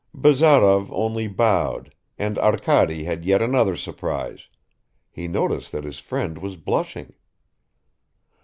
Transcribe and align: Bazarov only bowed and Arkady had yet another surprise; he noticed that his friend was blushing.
Bazarov 0.15 0.91
only 0.93 1.27
bowed 1.27 1.93
and 2.17 2.39
Arkady 2.39 3.03
had 3.03 3.23
yet 3.23 3.39
another 3.39 3.75
surprise; 3.75 4.47
he 5.11 5.27
noticed 5.27 5.71
that 5.73 5.83
his 5.83 5.99
friend 5.99 6.39
was 6.39 6.55
blushing. 6.55 7.13